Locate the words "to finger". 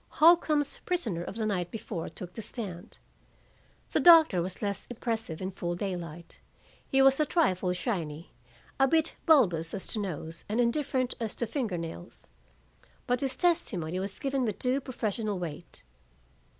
11.35-11.77